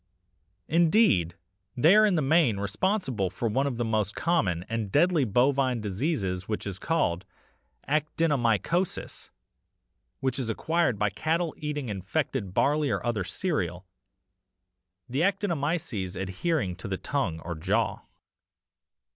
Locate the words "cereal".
13.23-13.85